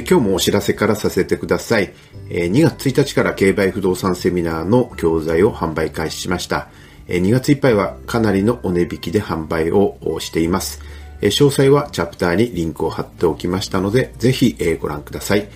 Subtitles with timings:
[0.00, 1.92] 今日もお知らせからさせてください。
[2.28, 6.68] え2月1日から競売不動産セミナーの教材を販売開始しました。
[7.06, 10.80] え2月いっぱいはかなりのお値引きで販売をしています。
[11.20, 15.48] 詳細はチャプターにリンクを貼っておきましたので、ぜひ、ご覧ください。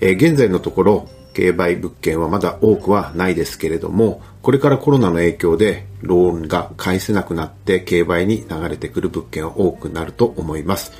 [0.00, 10.92] 現在のところ、競売物件はまだ多くはないですけれども、これからコロナの影響でローンが返せなくなって競売に流れてくる物件は多くなると思います。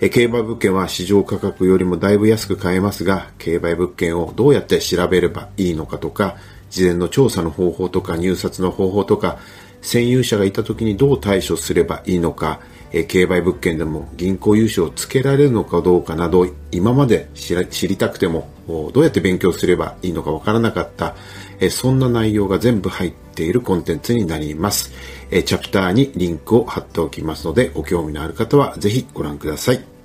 [0.00, 6.36] え競売物件は市場価格よりもだいぶ安く買えますが、競売物件をどうやって調べればいいのかとか、
[6.70, 9.38] 事前の調査の方法とか入札の方法とか、
[9.82, 12.60] 占有者がいた時にどう対処すればいいのか、
[12.92, 21.14] え競売物件でも銀行融資をつけられるのかどうかなど、今まで知りたくても、どうやって勉強すればいいのかわからなかった、
[21.60, 24.92] えそんな内容が全部入っているコンテンツになります。
[25.30, 29.95] えチャプターにリンクを貼っておきますので、ご興味のある方はぜひご覧ください。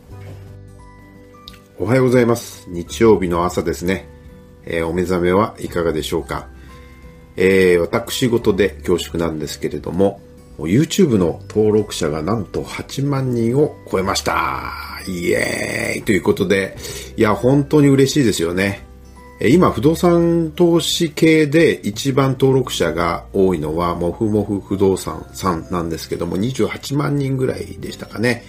[1.82, 2.70] おはようございます。
[2.70, 4.08] 日曜日の朝ですね。
[4.66, 6.48] えー、お目覚めはいかがでしょうか。
[7.36, 10.22] えー、私事で恐縮なんですけれども、
[10.60, 14.72] YouTube の登録者がなんと8万人を超えました。
[15.08, 16.78] イエーイということで、
[17.18, 18.86] いや、本当に嬉しいですよね。
[19.42, 28.44] 今、不動産投資系で一番登録者が多いのは、もふもふ不動産さんなんですけども、28万人ぐらいでしたかね。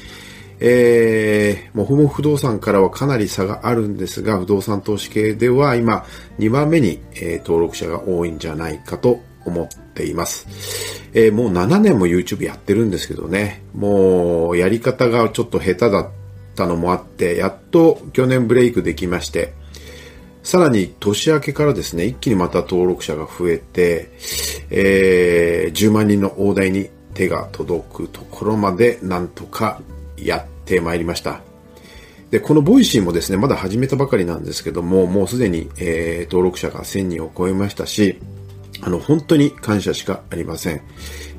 [0.65, 6.07] えー、もふも不動産からはかなり差があるんですが、不動産投資系では今、
[6.39, 10.47] 2番目に、えー、登録者が多いんじゃないかと思っています。
[11.15, 16.09] えー、もう7年も YouTube やってるんですけどね、もうやり方がちょっと下手だっ
[16.55, 19.55] たのもあって、やっと去年ブレイクできまして、
[20.45, 24.13] さらに年明けからですね、一気にまた登録者が増えて、
[24.71, 29.81] えー、10万人の大台に手が届くところまでなんとか
[30.17, 31.41] やってまいりました。
[32.31, 38.19] で、この Voicy もですね、まだ始めたばかりなんですけども、もうすでに、えー、登録者が1000人を超えましたし、
[38.81, 40.81] あの、本当に感謝しかありません。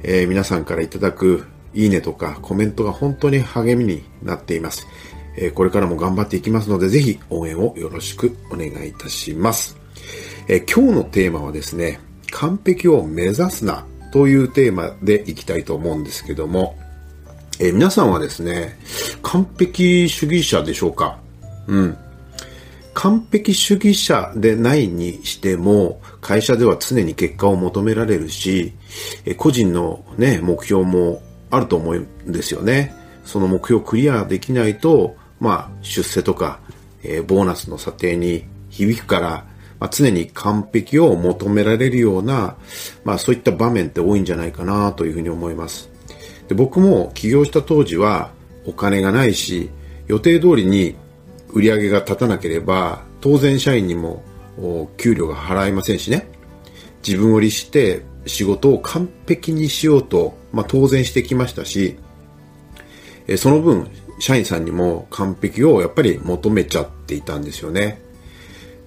[0.03, 4.87] えー、皆さんからいただくいいねとかコメントが本当に励みになっています。
[5.35, 9.77] えー、これからも頑張っていきますので、ぜひ応援をよろしくお願いいたします。
[10.47, 11.99] えー、今日のテーマはですね、
[12.31, 16.77] 完璧を目指すなというテーマでいきたいと思うんですけども、
[17.59, 18.77] えー、皆さんはですね、
[19.21, 21.19] 完璧主義者でしょうか？
[21.67, 21.97] うん。
[22.93, 28.73] 完璧主義者でないにしても、会社では常に結果を求められるし、
[29.37, 32.93] 個人のね、目標もあると思うんですよね。
[33.25, 36.59] その目標をクリアできないと、まあ、出世とか、
[37.03, 39.45] えー、ボーナスの査定に響くから、
[39.79, 42.55] まあ、常に完璧を求められるような、
[43.03, 45.89] まあ、そういった場面って多いんじゃないかなというふうに思います。
[46.53, 48.31] で僕も起業した当時は
[48.67, 49.71] お金がないし、
[50.05, 50.95] 予定通りに
[51.49, 54.23] 売り上げが立たなければ、当然社員にも
[54.97, 56.27] 給料が払えませんしね。
[57.05, 61.97] 自分を律して仕事を完璧にしようと、まあ、当然してきましたし、
[63.37, 67.99] その分、社員さんにも完璧をやっぱり求めちゃっていたんですよね。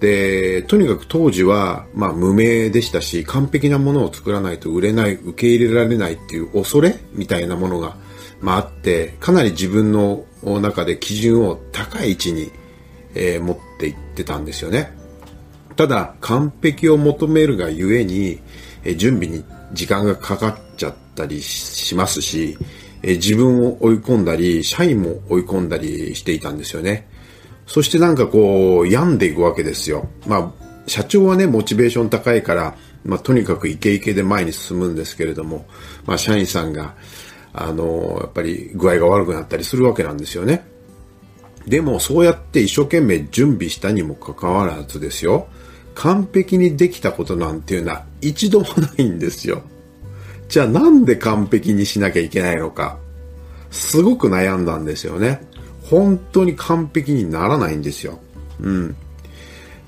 [0.01, 7.97] で、とにかく当時は、まあ、無名でしたし、完璧なものを作らないと売れない、受け入れられないっていう恐れみたいなものが、
[8.41, 12.51] まあ、あって、かなり自分の中で基準を高い位置に、
[13.15, 14.93] えー、持っていってたんですよね。
[15.77, 18.41] ただ、完璧を求めるがゆえに、
[18.85, 22.59] えー、準備に時間がかかっちゃったりしますし、
[23.03, 27.09] えー、自分を追い込んだり、社員も追い込んだりしていたんですよね。
[27.67, 30.09] そしてなんかこう、病んでいくわけですよ。
[30.27, 30.53] まあ、
[30.87, 32.75] 社長はね、モチベーション高いから、
[33.05, 35.67] まあ、とにかくイケイケで前に進むんですけれども、
[36.07, 36.95] まあ、社員さんが、
[37.53, 40.65] あの、やっぱり具合が悪くなったりするわけなんですよね。
[41.67, 45.49] でも、そうやって一生懸命準備したにもかかわらずですよ、
[45.95, 49.63] 完璧にできたことなんていうのは一度もないんですよ。
[50.49, 52.99] じゃあなんで完璧にしなきゃいけないのか。
[53.71, 55.41] すごく悩んだんですよね。
[55.91, 58.19] 本当に完璧にならないんですよ。
[58.61, 58.97] うん。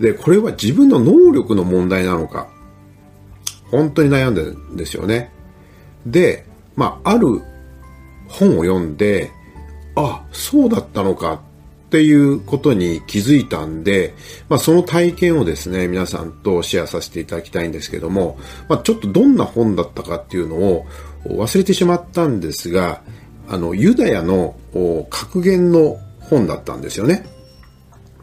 [0.00, 2.48] で、これは自分の能力の問題なのか。
[3.70, 5.30] 本当に悩んでるんですよね。
[6.06, 6.46] で、
[6.76, 7.42] まあ、ある
[8.28, 9.30] 本を読んで、
[9.96, 14.14] あ、そうだったのかっていうことに気づいたんで、
[14.48, 20.86] まあ、その体験をですね、皆さんとシェアさせていただきたいんですけども、まあ、ちょっとどんな本だったかっていうのを
[21.26, 23.02] 忘れてしまったんですが、
[23.48, 24.56] あの、ユダヤの
[25.10, 27.24] 格言の本だったんですよね。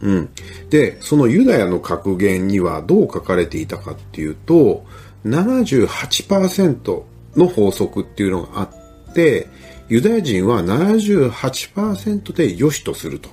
[0.02, 0.30] うん。
[0.70, 4.86] で、そのユダヤの格言にはどう書かれていたかっていうと、
[5.26, 7.04] 78%
[7.36, 9.48] の法則っていうのがあって、
[9.90, 13.30] ユダヤ人は78%で良しとすると。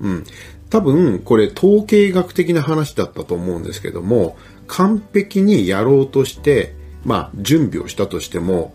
[0.00, 0.24] うん。
[0.70, 4.36] 多分、これ統計学的な話だったと思うんですけども、
[4.68, 6.74] 完璧にやろうとして、
[7.04, 8.74] まあ、準備をしたとしても、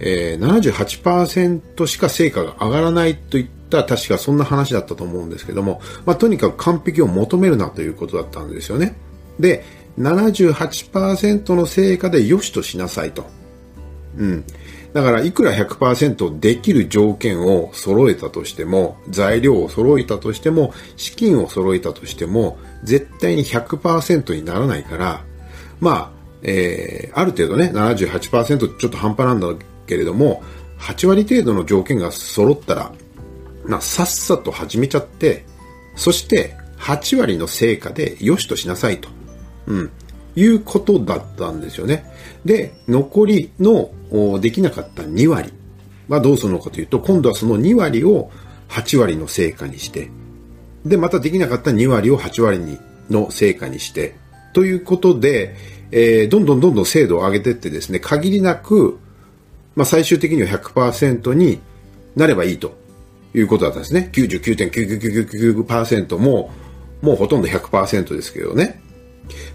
[0.00, 8.96] えー、78%しか成果が上がらないといった確かそんな話だったと思うんですけども、まあ、とにかく完璧を求めるなということだったんですよね。
[9.38, 9.64] で、
[9.98, 13.26] 78%の成果で良しとしなさいと。
[14.16, 14.44] うん。
[14.92, 25.24] だから、いくら100%できる条件を揃えたとしても、材料を揃えたとしても、資金を揃えたとしても、絶対に100%にならないから、
[25.80, 29.48] まあ、えー、ある程度ね、78%ちょっと半端なんだ
[29.88, 30.42] けれども、
[30.78, 32.92] 8割程度の条件が揃ったら、
[33.66, 35.44] まあ、さっさと始めちゃって、
[35.96, 39.08] そして8割の成果で良しとしなさいと。
[39.66, 39.90] うん。
[40.36, 42.04] いうことだったんですよね。
[42.44, 43.90] で、残りの
[44.40, 45.52] できなかった2割
[46.08, 48.30] はどうするのかというと、今度はその2割を
[48.68, 50.10] 8割の成果にして、
[50.84, 52.78] で、またできなかった2割を8割に
[53.10, 54.14] の成果にして、
[54.52, 55.56] ということで、
[55.90, 58.98] えー、どんどんどんどん精度を上げていってですね、限りなく
[59.78, 61.60] まあ、最終的には100%に
[62.16, 62.76] なればいいと
[63.32, 64.10] いうことだったんですね。
[64.12, 66.50] 99.9999%も、
[67.00, 68.82] もうほとんど100%ですけどね。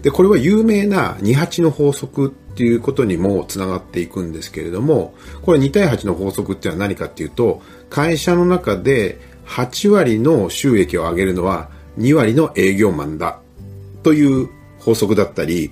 [0.00, 7.60] で、これは有名な28の法則っていうことにもつながっていくんですけれども、これ2対8の法則っていうのは何かっていうと、
[7.90, 11.68] 会社の中で8割の収益を上げるのは
[11.98, 13.40] 2割の営業マンだ
[14.02, 14.48] という
[14.78, 15.70] 法則だったり、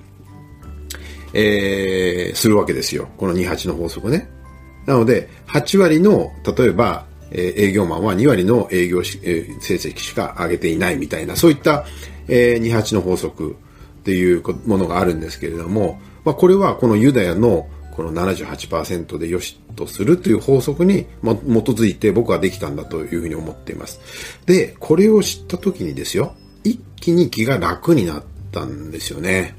[1.33, 3.09] えー、するわけですよ。
[3.17, 4.42] この28の法則ね。
[4.87, 11.87] なので、8割の、例えば、え営業マンは2割の営業し、え成績しか上げていないみたいな、そういった、
[12.29, 13.57] えー、28の法則
[14.03, 24.01] っていうものがあるんですけれども、まあ、これはこのユダヤのこの78%で良しとするという法則に基づいて僕はできたんだというふうに思っています。
[24.47, 29.55] で、これを知った時にですよ、一気に気が楽になったんですよね。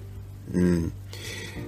[0.53, 0.91] うん。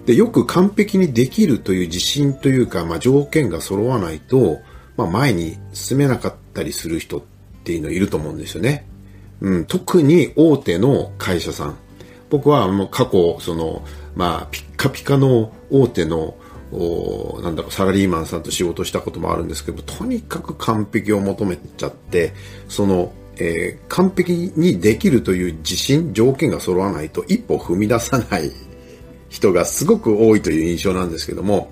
[0.06, 4.60] で、よく完璧にできるという自信というか、まあ、条件が揃わないと、
[4.98, 7.22] まあ、前に進めなかったりする人っ
[7.64, 8.86] ていうのいると思うんですよね。
[9.42, 11.78] うん、特に大手の会社さん。
[12.30, 13.84] 僕はもう過去、その、
[14.16, 16.36] まあ、ピッカピカの大手の、
[16.72, 22.34] おなんだろう、サラリーマンさんと仕事したこともあるんですけど、とにかく完璧を求めちゃって、
[22.68, 28.52] その、えー、完璧にできるという自信、条件が揃わないと一歩踏み出さない
[29.30, 31.72] 人がすごく多いという印象なんですけども、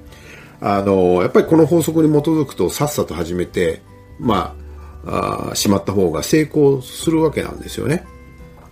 [0.61, 3.81] あの、やっぱりこの法則に基づくとさっさと始めて、
[4.19, 4.55] ま
[5.05, 8.05] あ、あしまった方が成功するわけなんですよね。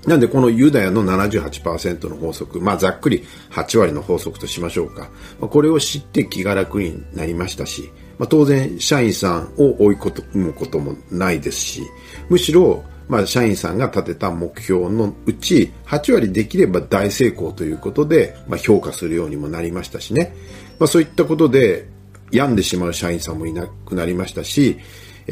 [0.07, 5.09] なんでこのユダヤの78%の法則、まあざっくり8割の法則としましょうか。
[5.39, 11.83] これを知って気が楽になりましたし、まあ、当然社員さんを追い込むこともないですし、
[12.29, 20.33] むしろまあ、社員さんが立てた目標のうち8割できれば大成功ということで、まあ、評価するようにもなりましたしね、
[20.79, 21.89] まあ、そういったことで
[22.31, 24.77] 病んでしまう社員さんもいなくなりましたし、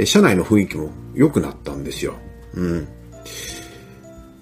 [0.04, 2.16] 社内の雰囲気も良くなったんですよ。
[2.54, 2.88] うん。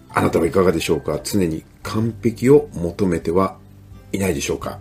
[0.09, 1.19] あなたはいかがでしょうか？
[1.23, 3.59] 常に完璧を求めては
[4.11, 4.79] いないでしょうか？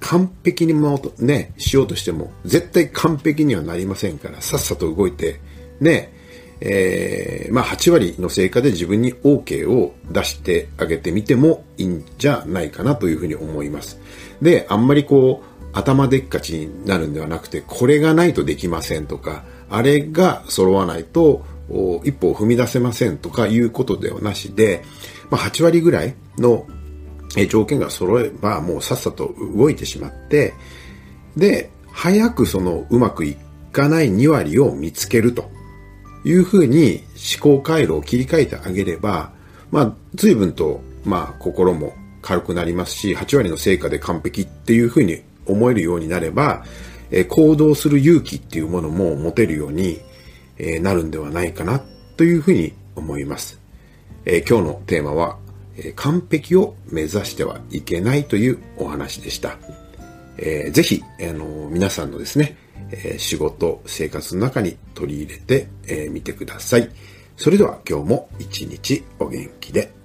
[0.00, 5.40] 完璧にもね、しようとしても絶対完璧にはなりませんからさっさと動いて
[5.78, 6.12] ね、
[6.60, 13.98] えー、まあ8割の成果で自分に OK を出してあげてみてもいいんじゃないかなというふうに思います。
[14.42, 21.44] で、あんまりこう、頭でっかちになるんではなくて、これがないとできませんとか、あれが揃わないと
[22.04, 24.82] 一歩を踏み出せませんとかいうことではなしで、
[25.30, 26.66] まあ、8割ぐらいの
[27.48, 30.54] 条件が揃えばもうさっさと動いてしまって、
[31.36, 33.36] で、早くそのうまくい
[33.72, 35.50] かない2割を見つけると。
[36.24, 37.02] いうふうに
[37.40, 39.32] 思考回路を切り替えてあげれば、
[39.70, 46.64] まあ、随分と、まあ、心も軽くなりますし、8割の成果で完璧っていうふうに思えるようになれば、
[47.10, 50.00] え行動する勇気っていうものも持てるように、
[50.58, 51.82] えなるんではないかな
[52.16, 53.58] というふうに思います。
[54.26, 55.38] え今日のテーマは、
[55.76, 59.56] え完璧を目指してはいけないというお話でした。
[60.36, 62.56] えー、ぜひ、あの皆さんのですね、
[62.92, 66.88] え仕事、生活の中に取り入れてみ、えー、てください。
[67.36, 69.99] それでは今日も一日お元気で。